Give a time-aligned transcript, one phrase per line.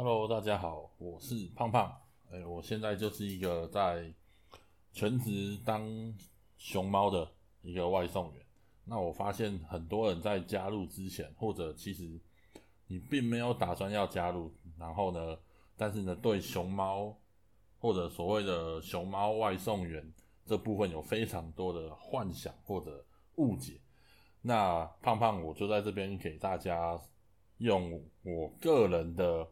[0.00, 1.92] Hello，大家好，我是胖胖。
[2.30, 4.14] 哎，我现在就是一个在
[4.92, 6.14] 全职当
[6.56, 7.28] 熊猫的
[7.62, 8.46] 一个外送员。
[8.84, 12.08] 那我发现很多人在加入之前，或者其实
[12.86, 15.36] 你并没有打算要加入，然后呢，
[15.76, 17.18] 但是呢，对熊猫
[17.80, 20.14] 或者所谓的熊猫外送员
[20.46, 23.04] 这部分有非常多的幻想或者
[23.34, 23.80] 误解。
[24.42, 26.96] 那胖胖，我就在这边给大家
[27.56, 29.44] 用我个人的。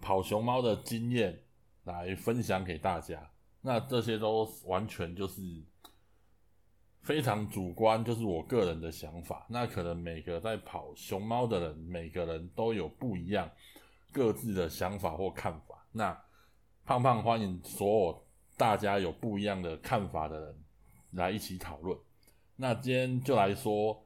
[0.00, 1.42] 跑熊猫的经验
[1.84, 5.40] 来分享给大家，那这些都完全就是
[7.02, 9.46] 非常主观，就是我个人的想法。
[9.48, 13.50] 那可能每个在跑熊猫的人，每个人都有不一样
[14.12, 15.86] 各自的想法或看法。
[15.92, 16.16] 那
[16.84, 20.64] 胖胖欢迎所有大家有不一样的看法的人
[21.12, 21.98] 来一起讨论。
[22.56, 24.04] 那今天就来说，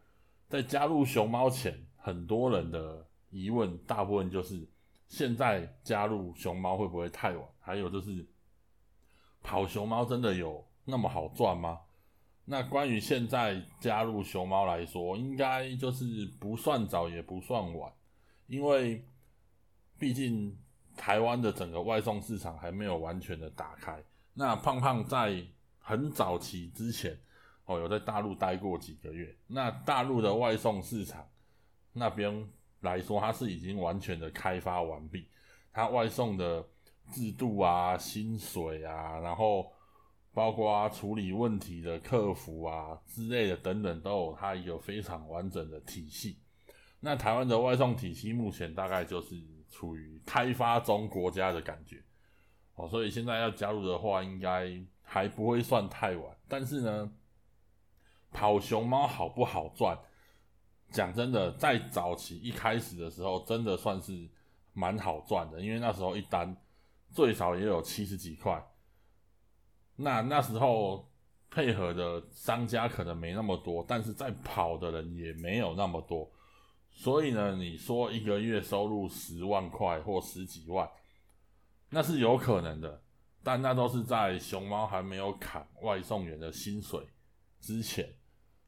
[0.48, 4.66] 在加入熊猫前，很多人的疑问，大部分就是。
[5.10, 7.44] 现在加入熊猫会不会太晚？
[7.58, 8.24] 还有就是，
[9.42, 11.80] 跑熊猫真的有那么好赚吗？
[12.44, 17.92] 那关于现在加入熊猫来说，应该就是不算早也不算晚，
[18.46, 19.04] 因为
[19.98, 20.56] 毕竟
[20.96, 24.00] 台湾的整个外送市场还没有完全的打开。
[24.32, 25.44] 那胖胖在
[25.80, 27.18] 很早期之前，
[27.64, 29.36] 哦，有在大陆待过几个月。
[29.48, 31.28] 那大陆的外送市场
[31.92, 32.48] 那边。
[32.80, 35.28] 来说，它是已经完全的开发完毕，
[35.72, 36.66] 它外送的
[37.12, 39.70] 制度啊、薪水啊，然后
[40.32, 46.38] 包括处理问题的客服啊之类的等等，都有它一个非常完整的体系。
[47.00, 49.34] 那台湾的外送体系目前大概就是
[49.70, 52.02] 处于开发中国家的感觉
[52.74, 54.70] 哦，所以现在要加入的话，应该
[55.02, 56.36] 还不会算太晚。
[56.46, 57.12] 但是呢，
[58.30, 59.98] 跑熊猫好不好赚？
[60.90, 64.28] 讲真的，在早期一开始的时候，真的算是
[64.72, 66.56] 蛮好赚的，因为那时候一单
[67.12, 68.62] 最少也有七十几块。
[69.96, 71.10] 那那时候
[71.50, 76.30] 配合的商家可能没那么多，但是在跑的人也没有那么多，
[76.90, 80.88] 所以呢，你说一个月收入十万块或十几万，
[81.90, 83.02] 那是有可能的，
[83.42, 87.06] 但那都是在熊猫还没有砍外送员的薪水
[87.60, 88.08] 之前。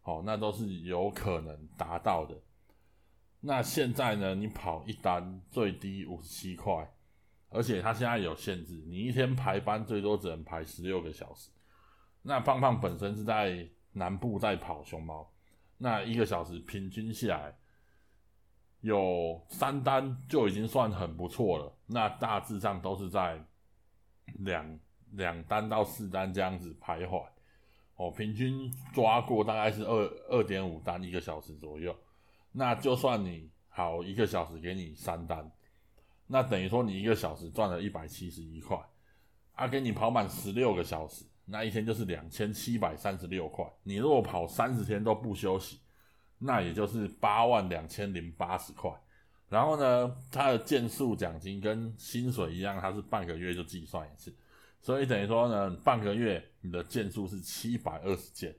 [0.02, 2.36] 好，那都是有可能达到的。
[3.40, 4.34] 那现在呢？
[4.34, 6.92] 你跑一单最低五十七块，
[7.48, 11.50] 而且它现在有限制，你一天排班最多只能排十六个小时。
[12.22, 15.28] 那胖胖本身是在南部在跑熊猫，
[15.78, 17.56] 那一个小时平均下来
[18.80, 21.76] 有三单就已经算很不错了。
[21.86, 23.44] 那大致上都是在
[24.34, 24.78] 两
[25.10, 27.24] 两单到四单这样子徘徊。
[28.02, 31.96] 哦，平均抓过大概是二二点五单一个小时左右，
[32.50, 35.48] 那就算你好一个小时给你三单，
[36.26, 38.76] 那等于说你一个小时赚了一百七十一块，
[39.52, 43.64] 啊，给你跑满十六个小时，那一天就是两千七百三十六块。
[43.84, 45.78] 你如果跑三十天都不休息，
[46.38, 48.90] 那也就是八万两千零八十块。
[49.48, 54.34] 然后呢，它的件数奖金跟薪水一样，它是半个月就计算一次。
[54.82, 58.52] 所以等于说呢，半个月你的件数是七百二十件，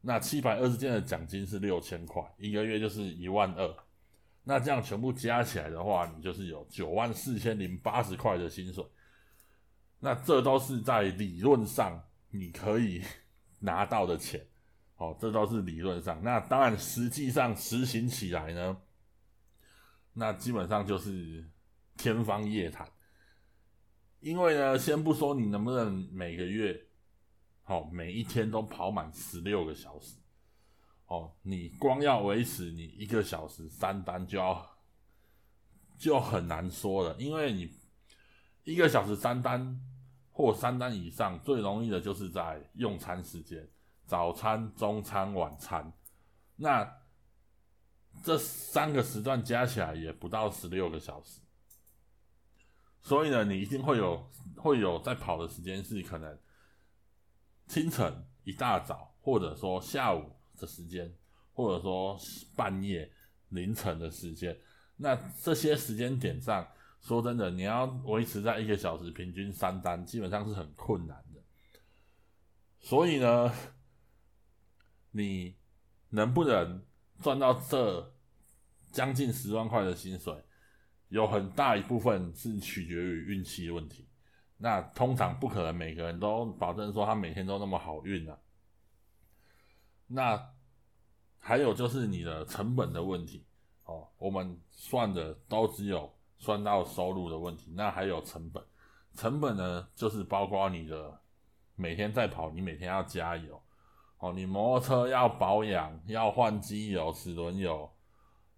[0.00, 3.76] 那七百二十件的奖金是六千块，一个月就是一万二。
[4.42, 8.84] 那这样全部加起来的话，你就是有九万四千零八十块的薪水。
[10.00, 13.02] 那这都是在理论上你可以
[13.60, 14.44] 拿到的钱，
[14.96, 16.20] 哦，这都是理论上。
[16.24, 18.76] 那当然，实际上实行起来呢，
[20.12, 21.48] 那基本上就是
[21.96, 22.88] 天方夜谭。
[24.20, 26.88] 因为呢，先不说你能不能每个月，
[27.62, 30.16] 好每一天都跑满十六个小时，
[31.06, 34.76] 哦，你光要维持你一个小时三单就要
[35.96, 37.14] 就很难说了。
[37.18, 37.72] 因为你
[38.64, 39.80] 一个小时三单
[40.30, 43.68] 或三单以上，最容易的就是在用餐时间，
[44.04, 45.92] 早餐、中餐、晚餐，
[46.56, 46.92] 那
[48.24, 51.40] 这三个时段加起来也不到十六个小时。
[53.08, 56.38] 所以呢，你一定会有会有在跑的时间是可能
[57.66, 61.10] 清晨一大早，或者说下午的时间，
[61.54, 62.18] 或者说
[62.54, 63.10] 半夜
[63.48, 64.54] 凌晨的时间。
[64.98, 66.68] 那这些时间点上，
[67.00, 71.40] 说真的，你要维持在一个小时平均三单，基本上是很困难的。
[72.78, 73.50] 所以呢，
[75.12, 75.56] 你
[76.10, 76.84] 能不能
[77.22, 78.12] 赚到这
[78.92, 80.44] 将近十万块的薪水？
[81.08, 84.08] 有很大一部分是取决于运气的问题，
[84.56, 88.38] 那通常不可能每个人都保证说他每天都那么好运啊。
[90.06, 90.50] 那
[91.38, 93.46] 还有就是你的成本的问题
[93.84, 98.62] 哦，我们算的都只有算到收入的问题，那还有成本。
[99.14, 101.20] 成本呢，就是包括你的
[101.74, 103.60] 每天在跑，你每天要加油
[104.18, 107.90] 哦，你摩托车要保养，要换机油、齿轮油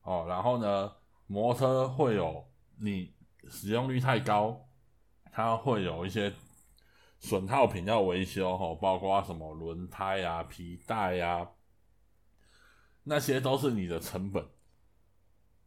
[0.02, 0.93] 哦，然后呢，
[1.30, 2.44] 摩托车会有
[2.80, 3.14] 你
[3.48, 4.68] 使用率太高，
[5.30, 6.32] 它会有一些
[7.20, 11.48] 损耗品要维修哦，包括什么轮胎啊、皮带啊，
[13.04, 14.44] 那些都是你的成本。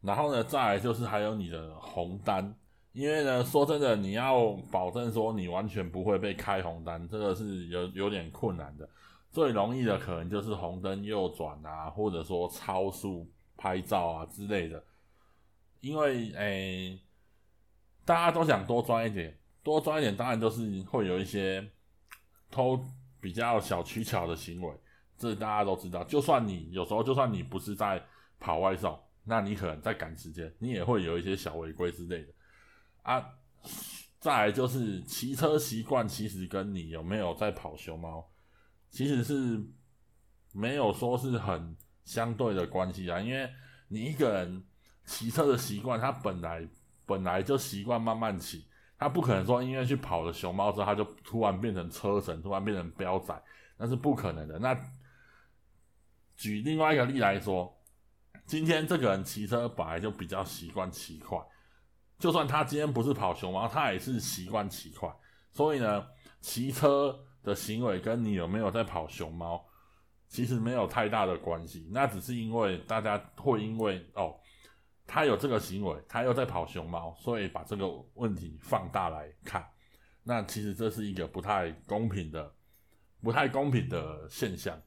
[0.01, 2.54] 然后呢，再来就是还有你的红单，
[2.92, 8.89] 因为呢，说真的，你要保证说你完全不会被开红单，这个是有有点困难的。
[9.31, 14.83] 最容易的可能就是红灯右转啊，或者说超速拍照啊之类的。
[15.84, 16.98] 因为诶，
[18.06, 21.70] 大家都想多赚一点，多赚一点，当然都是会有一些
[22.50, 22.80] 偷
[23.20, 24.74] 比较小取巧的行为，
[25.18, 26.02] 这大家都知道。
[26.06, 28.02] 就算你有时候，就算你不是在
[28.40, 28.98] 跑外送。
[29.26, 32.34] 那你可能在赶时间，你也会有一些小违规之类的
[33.02, 33.26] 啊。
[34.20, 38.30] 再来就是骑车习惯，其实跟你有没有在跑熊猫，
[38.90, 39.62] 其实是
[40.54, 41.76] 没有说是很
[42.06, 43.20] 相对的关系啊。
[43.20, 43.50] 因为
[43.90, 44.66] 你一个人
[45.06, 46.68] 骑车的习惯，他本来
[47.06, 48.66] 本来就习惯慢慢骑，
[48.98, 53.44] 他不可能说因为去跑了熊猫之后，他就突然变成车神，突然变成标仔，
[53.78, 54.60] 那是不可能的。
[54.60, 54.78] 那
[56.36, 57.76] 举另外一个例来说。
[58.46, 61.40] 今天这个人骑车本来就比较习惯骑快，
[62.20, 65.10] 就算他今天不是跑熊猫，他也是习惯骑快。
[65.50, 66.06] 所以呢，
[66.42, 69.66] 骑车的行为跟你有没有在跑熊猫，
[70.28, 71.88] 其实没有太大的关系。
[71.90, 74.36] 那只是因为大家会因为哦，
[75.06, 79.68] 他有这个行为，他又在跑熊猫，所以把这个问题放大来看。
[80.24, 82.54] 那其实这是一个不太公平的、
[83.22, 84.82] 不太公平的现象。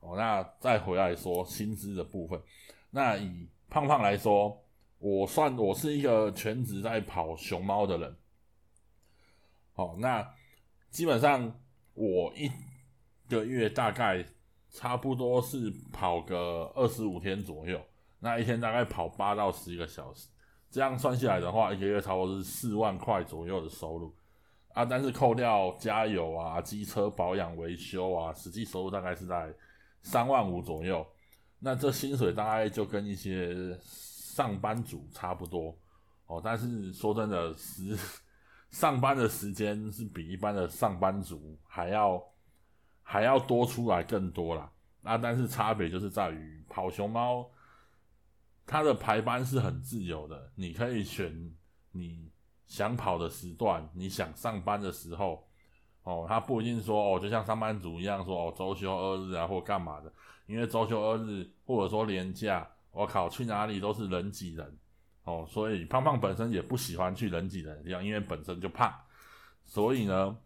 [0.00, 2.40] 哦，那再回来说薪资的部分。
[2.90, 4.62] 那以胖胖来说，
[4.98, 8.16] 我算我是一个全职在跑熊猫的人。
[9.72, 10.34] 好，那
[10.90, 11.58] 基本上
[11.94, 12.50] 我一
[13.28, 14.24] 个月大概
[14.70, 17.80] 差不多是跑个二十五天左右，
[18.24, 20.28] 那一天大概跑八到十一个小时，
[20.70, 24.16] 这样算下来的话，一个月差不多是四万块左右的收入
[24.72, 24.82] 啊。
[24.82, 29.54] 但是扣掉加油啊、机车保养维修啊，实际收入大概是在
[30.00, 31.06] 三万五左右。
[31.58, 35.76] 那这薪水大概就跟一些上班族差不多
[36.26, 37.94] 哦，但是说真的，时
[38.70, 42.22] 上班的时间是比一般的上班族还要
[43.02, 44.70] 还要多出来更多啦。
[45.02, 47.46] 那但是差别就是在于跑熊猫，
[48.66, 51.54] 它的排班是很自由的，你可以选
[51.92, 52.30] 你
[52.66, 55.46] 想跑的时段，你想上班的时候
[56.02, 60.12] 哦，它不一定说哦，就像上班族一样说哦，周休二日啊或干嘛的。
[60.46, 64.78] 因为周休二日或者说年假，我靠，去哪里都是人挤人
[65.24, 68.92] 哦，所以胖胖本身也不喜欢去人挤人的地方，因为本身就胖，
[69.64, 70.36] 所以呢，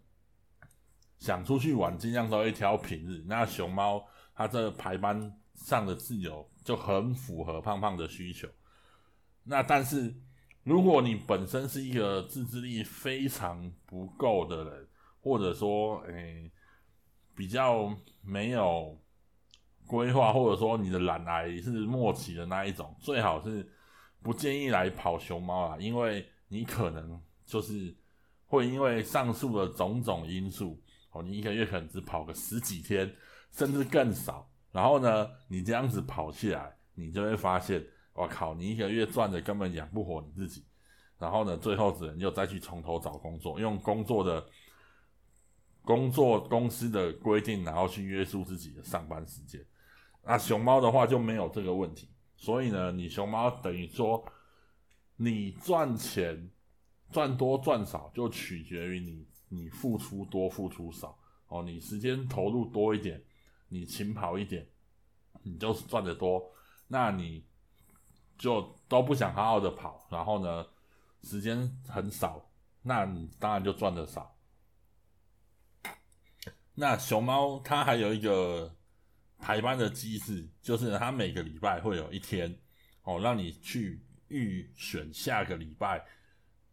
[1.19, 3.25] 想出去玩尽量都会挑平日。
[3.27, 4.05] 那熊猫
[4.37, 8.49] 它这排班上的自由就很符合胖胖的需求。
[9.45, 10.15] 那但是
[10.63, 14.89] 如果你本身是一个自制力非常不够的人，
[15.21, 16.51] 或者说诶
[17.35, 18.99] 比较没有。
[19.87, 23.67] 规划或者说你的懒癌是末期的那一种，最好是
[24.21, 27.97] 不建议来跑熊猫啊，因为你可能就是
[28.45, 30.79] 会因为上述的种种因素，
[31.13, 33.11] 哦，你一个月可能只跑个十几天，
[33.51, 34.47] 甚至更少。
[34.79, 40.65] 然后呢，你这样子跑起来，你就会发现，我靠，你一个月赚的根本养不活你自己。
[41.19, 44.47] 然后呢，最后只能又再去从头找工作，用工作的
[45.83, 49.61] 工作公司的规定，然后去约束自己的上班时间。
[50.23, 54.25] 那熊猫的话就没有这个问题，所以呢，你熊猫等于说，
[55.17, 56.49] 你赚钱
[57.11, 61.19] 赚多赚少就取决于你你付出多付出少
[61.49, 63.21] 哦，你时间投入多一点，
[63.69, 64.69] 你勤跑一点，
[65.43, 66.53] 你就是赚的多，
[66.89, 67.47] 那你
[68.37, 70.67] 就都不想好好的跑，然后呢，
[71.23, 72.51] 时间很少，
[72.83, 74.37] 那你当然就赚的少。
[76.75, 78.75] 那熊猫它还有一个。
[79.41, 82.59] 排班的机制就是它每个礼拜会有一天
[83.05, 86.05] 哦，让你去预选下个礼拜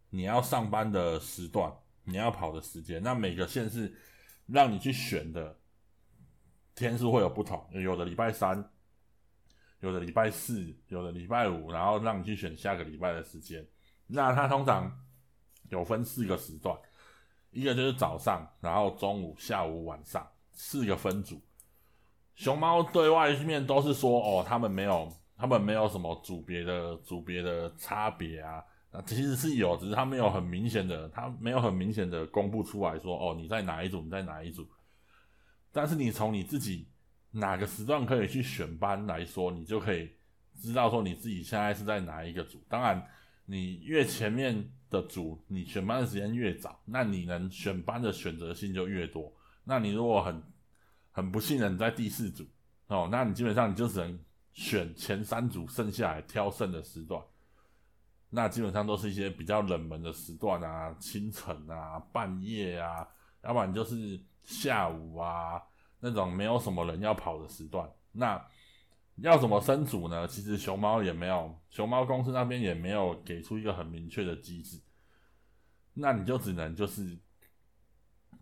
[0.09, 1.71] 你要上班的时段，
[2.05, 2.99] 你要跑的时间。
[3.03, 3.95] 那每个县市
[4.47, 5.55] 让你去选的
[6.75, 8.69] 天数会有不同，有的礼拜三，
[9.79, 13.65] 有的礼拜四，有的礼拜五，然后让你去选下个礼拜的时间。
[14.05, 14.91] 那它通常
[15.69, 16.77] 有分四个时段，
[17.51, 21.41] 一个就是早上，然后中午、下午、晚上四个分组。
[22.35, 34.67] 熊猫对外面都是说哦，他们没有，他们没有什么组别的组别的差别啊，那其实是有，只是他没有很明显的，他没有很明显的公布出来说，哦，你在哪一组，你在哪一组。
[35.75, 36.87] 但是你从你自己
[37.31, 40.09] 哪个时段可以去选班来说，你就可以
[40.57, 42.63] 知道说你自己现在是在哪一个组。
[42.69, 43.05] 当然，
[43.45, 49.29] 你越前面的组，你选班的时间越早，那你能选班的选择性就越多。
[49.65, 50.41] 那你如果很
[51.11, 52.47] 很不幸的你在第四组
[52.87, 54.17] 哦，那你基本上你就只能
[54.53, 57.21] 选前三组，剩下来挑剩的时段。
[58.29, 63.05] 那基本上都是一些比较冷门的时段啊，清晨啊、半夜啊，
[63.43, 65.61] 要不然就是下午啊
[65.99, 67.89] 那种没有什么人要跑的时段。
[68.11, 68.41] 那
[69.17, 70.27] 要怎么分组呢？
[70.27, 74.79] 其实熊猫也没有，熊猫公司那边也没有给出一个很明确的机制。
[75.93, 77.17] 那你就只能就是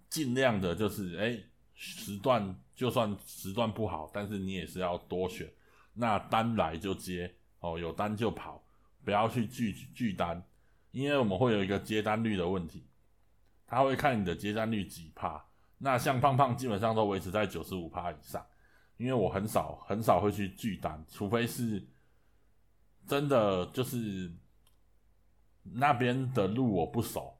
[0.09, 1.39] 尽量的，就是哎
[1.73, 5.51] 时段就算时段不好，但是你也是要多选。
[5.93, 8.63] 那单来就接哦，有单就跑。
[9.05, 10.41] 不要去拒拒单，
[10.91, 12.87] 因为我们会有一个接单率的问题，
[13.67, 15.45] 他会看你的接单率几趴。
[15.83, 18.41] 那像胖胖基本上都维持在九十五趴以上，
[18.95, 21.85] 因为我很少很少会去拒单，除非是
[23.05, 24.31] 真的就是
[25.61, 27.37] 那边的路我不熟，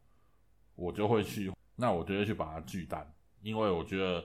[0.76, 3.10] 我就会去，那我就会去把它拒单，
[3.42, 4.22] 因为我觉得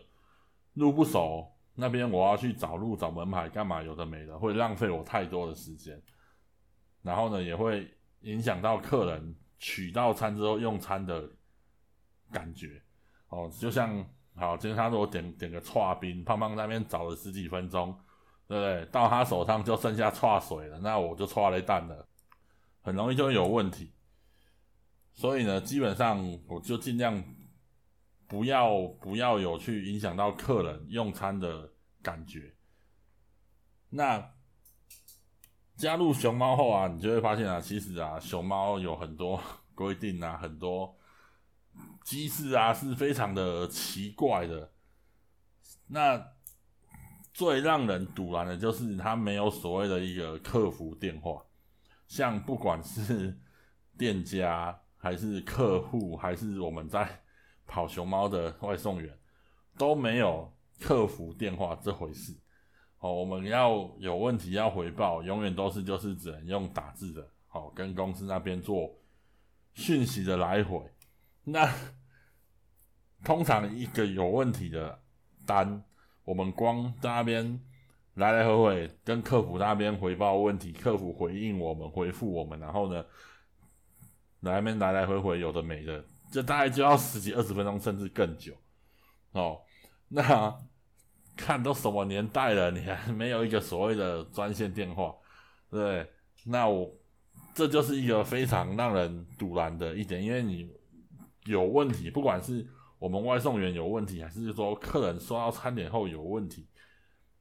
[0.74, 6.02] 路不熟，那边我要去找路找门牌干嘛有的没的，会浪费我太多的时间。
[7.02, 7.88] 然后呢，也会
[8.22, 11.30] 影响到客人取到餐之后用餐的
[12.32, 12.82] 感觉
[13.28, 13.50] 哦。
[13.58, 14.04] 就像
[14.34, 17.92] 好，今天他说我点点个串冰，胖胖那边找了十几分钟，
[18.46, 18.84] 对不对？
[18.92, 22.06] 到他手上就剩下串水了，那我就串了一蛋了，
[22.82, 23.92] 很容易就会有问题。
[25.14, 27.22] 所以呢，基本上我就尽量
[28.26, 31.70] 不要不要有去影响到客人用餐的
[32.02, 32.54] 感觉。
[33.90, 34.30] 那。
[35.78, 39.40] 加入熊猫后啊，你就会发现啊，其实啊，熊猫有很多
[39.76, 40.92] 规定啊，很多
[42.04, 44.70] 机制啊，是非常的奇怪的。
[45.86, 46.32] 那
[47.32, 51.42] 最让人堵然的就是它没有所谓的一个客服电话，
[52.06, 53.38] 像不管是
[53.96, 57.22] 店家还是客户，还是我们在
[57.66, 59.16] 跑熊猫的外送员，
[59.76, 62.36] 都没有客服电话这回事。
[62.98, 68.90] 哦，我们要有问题要回报，永远都是就是只能用打字的，好跟公司那边做
[69.74, 70.80] 讯息的来回。
[71.52, 71.72] 那
[73.24, 75.00] 通常一个有问题的
[75.46, 75.82] 单，
[76.24, 77.60] 我们光在那边
[78.14, 83.04] 来来回回跟客服那边回报问题，客服回应我们，回复我们，然后呢，
[84.40, 88.54] 那边来来回回有的没的，这大概就要十几二十分钟，甚至更久。
[89.32, 89.60] 哦，
[90.08, 90.54] 那。
[91.40, 95.14] 看都什么年代了，你还没有一个所谓的专线电话，
[95.70, 96.04] 对？
[96.44, 96.92] 那我
[97.54, 100.68] 这就是一个非常让人堵然的一点，因为你
[101.48, 102.66] 有问题，不管是
[102.98, 106.66] 我们外送员有问题，还是说客人收到餐点后有问题，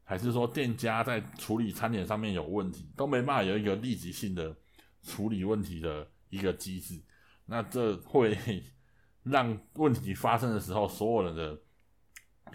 [0.04, 4.56] 还是说店家在处理餐点上面有问题，都没办法有一个立即性的
[5.04, 7.02] 处理问题的一个机制，
[7.46, 8.38] 那这会
[9.24, 11.58] 让问题发生的时候，所有人的。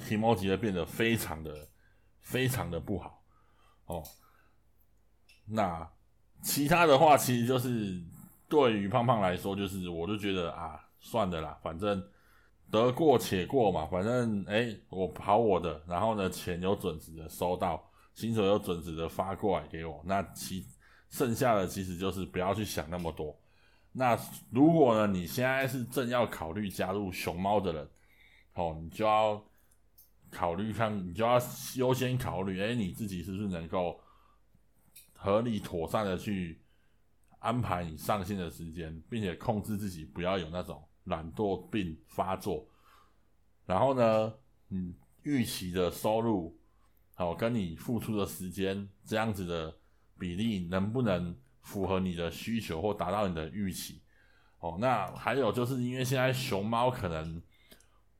[0.07, 1.69] 皮毛级的变得非常的
[2.23, 3.23] 非常的不好
[3.85, 4.03] 哦。
[5.45, 5.87] 那
[6.41, 8.03] 其他的话，其实就是
[8.49, 12.03] 对于胖胖来说，就是我就觉得啊，算的啦，反正
[12.71, 13.85] 得过且过嘛。
[13.85, 20.01] 反正哎，我跑我的，然后呢，钱有准时的收到，薪水有准时的发过来给我。
[20.07, 20.67] 那其
[21.11, 23.39] 剩下的其实就是不要去想那么多。
[23.93, 24.19] 那
[24.51, 27.91] 如果呢，你现在是正要考虑加入熊猫的人，
[28.55, 29.45] 哦，你就要。
[30.35, 31.39] 考虑看，你就要
[31.77, 34.01] 优先考虑，哎，你自己是不是能够
[35.13, 36.59] 合理妥善的去
[37.39, 42.67] 安排你上线的时间，并且控制自己不要有那种懒惰病发作。
[43.67, 44.33] 然后呢，
[44.69, 46.57] 你预期的收入，
[47.15, 49.75] 好，跟你付出的时间这样子的
[50.19, 54.03] 比例，能不能符合你的需求或达到你的预期？
[54.59, 57.43] 哦，那还有就是因为现在熊猫可能。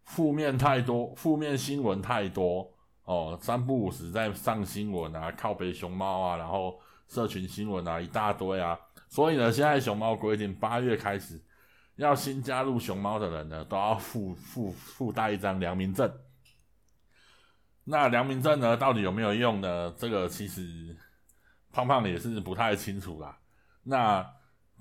[0.05, 2.69] 负面太多，负面新闻太多
[3.05, 8.77] 哦，三不五时在上新闻啊，靠北熊猫啊，然后社群新闻啊一大堆啊，
[9.09, 11.41] 所以呢，现在熊猫规定八月开始，
[11.97, 16.13] 要新加入熊猫的人呢，都要附附附带一张良民证。
[17.85, 19.95] 那良民证呢，到底有没有用呢？
[19.97, 20.97] 这个其实
[21.73, 23.39] 胖胖也是不太清楚啦。
[23.83, 24.27] 那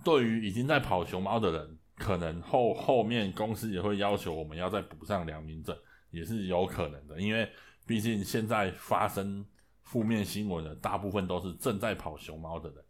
[0.03, 1.77] 对于已经在跑熊猫的人。
[1.98, 5.77] 可能后后面公司也会要求我们要再补上良民证，
[6.10, 7.48] 也是有可能的，因为
[7.86, 9.46] 毕竟现在发生
[9.84, 12.84] 负面新闻的大部分都是正在跑熊猫的人，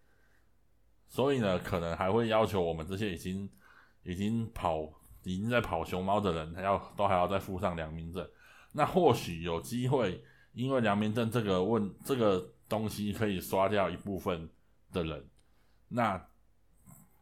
[1.10, 3.50] 所以呢，可能还会要求我们这些已经
[4.03, 4.81] 已经跑
[5.24, 8.27] 已经在跑熊猫的人，还要都还要再附上良民证。
[8.74, 14.50] 那或许有机会，因为良民证这个问这个东西可以刷掉一部分
[14.91, 15.29] 的人。
[15.89, 16.25] 那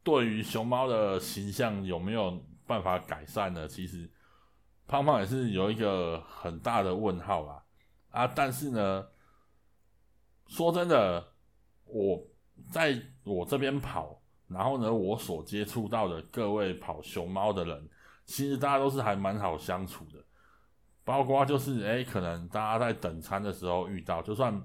[0.04, 3.68] 对于熊猫的形象有没有办法改善呢？
[3.68, 4.10] 其实
[4.88, 7.64] 胖胖也是有一个很大的问号啦。
[8.12, 9.08] 啊，但是呢，
[10.48, 11.34] 说真的，
[11.86, 12.24] 我
[12.72, 14.19] 在我这边跑，
[14.50, 17.90] 然后呢，我所接触到的各位跑熊猫的人，
[18.26, 20.20] 其实大家都是还蛮好相处的。
[21.06, 24.62] 包括就是，哎，可能大家在等餐的时候遇到，就算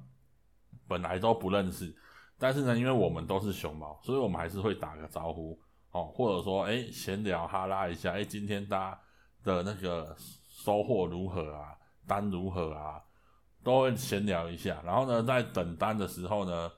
[0.87, 1.95] 本来都不认识，
[2.39, 5.59] 但是呢，因为我们都是熊猫，所以我们还是会打个招呼
[5.93, 9.01] 哦，或者说，哎，闲聊哈拉一下，哎，今天大家
[9.43, 10.15] 的那个
[10.49, 11.75] 收获如何啊，
[12.07, 13.01] 单如何啊？
[13.63, 16.71] 都会闲聊一下，然后呢，在等单的时候呢，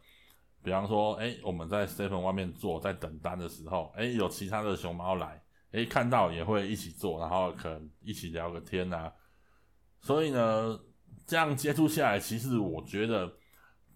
[0.67, 9.13] 比方说，哎，我们在 seven 外面坐，在等单的时候，哎，有其他的熊猫来，哎，看到也会一起坐，然后可能一起聊个天啊。
[10.01, 10.77] 所以呢，
[11.25, 13.33] 这样接触下来，其实我觉得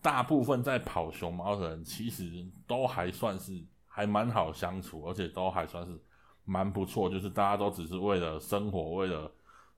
[0.01, 2.31] 大部分在跑熊猫的人，其实
[2.69, 3.53] 都还算是
[3.89, 6.01] 还蛮好相处，而且都还算是
[6.45, 9.29] 蛮不错，就是大家都只是为了生活，为了。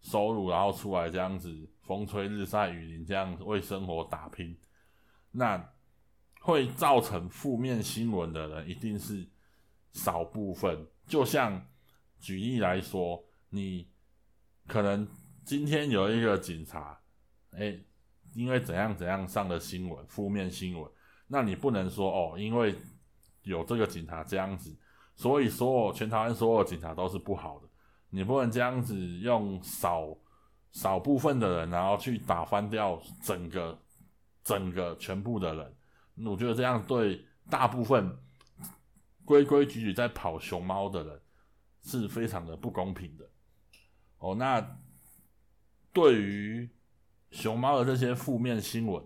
[0.03, 1.49] 收入，然后出来这样子
[1.83, 4.59] 风吹日晒雨淋，这样为生活打拼，
[5.31, 5.57] 那
[6.43, 9.25] 会造成负面新闻的人一定是
[9.93, 10.85] 少部分。
[11.07, 11.65] 就像
[12.19, 13.89] 举例来说，你
[14.67, 15.07] 可能
[15.45, 16.99] 今天有一个警察，
[17.53, 17.79] 哎，
[18.35, 20.91] 因为怎样怎样上的新闻，负面新闻，
[21.29, 22.75] 那你不能说哦，因为
[23.43, 24.77] 有这个警察这样子，
[25.15, 27.69] 所以所有全台湾所有警察都是不好的。
[28.11, 30.09] 你不能这样子用少
[30.73, 33.81] 少部分的人，然后去打翻掉整个
[34.43, 35.77] 整个全部的人。
[36.17, 38.19] 我觉得这样对大部分
[39.25, 41.21] 规规矩矩在跑熊猫的人
[41.83, 43.29] 是非常的不公平的。
[44.19, 44.79] 哦，那
[45.93, 46.69] 对于
[47.31, 49.05] 熊猫的这些负面新闻，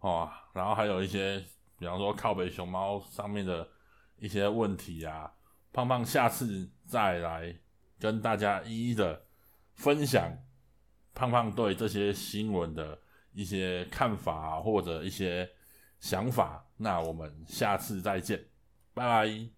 [0.00, 1.44] 哦，然后还有一些，
[1.78, 3.68] 比方说靠北熊猫上面的
[4.18, 5.32] 一些问题啊，
[5.72, 7.58] 胖胖下次再来。
[8.00, 9.20] 跟大家一一的
[9.74, 10.30] 分享
[11.16, 12.96] 胖胖对这些新闻的
[13.32, 15.50] 一些看法或者一些
[16.00, 18.44] 想法，那我们下次再见，
[18.94, 19.48] 拜拜。